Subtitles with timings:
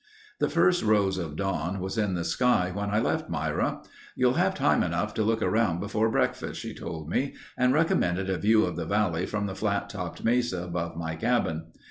[0.39, 3.83] The first rose of dawn was in the sky when I left Myra.
[4.15, 8.39] "You'll have time enough to look around before breakfast," she told me and recommended a
[8.39, 11.65] view of the valley from the flat topped mesa above my cabin.